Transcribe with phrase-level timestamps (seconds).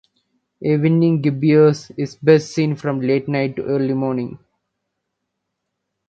[0.63, 4.39] A waning gibbous is best seen from late night to early morning.